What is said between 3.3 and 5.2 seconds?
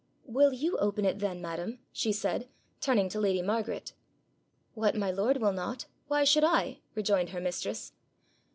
Margaret. 'What my